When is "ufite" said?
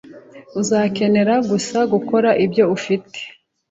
2.75-3.17